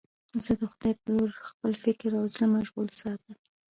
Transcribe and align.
زه 0.43 0.51
د 0.59 0.61
خدای 0.71 0.93
په 1.01 1.07
لور 1.15 1.31
خپل 1.49 1.71
فکر 1.83 2.09
او 2.19 2.25
زړه 2.33 2.45
مشغول 2.55 2.87
ساته. 2.99 3.33